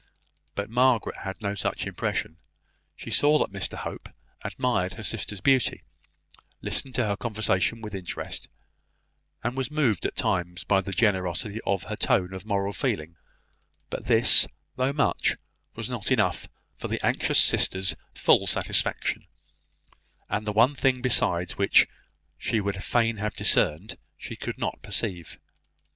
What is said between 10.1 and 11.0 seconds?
times by the